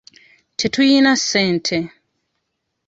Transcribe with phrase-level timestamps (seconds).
[0.57, 1.77] Tetuyina ssente.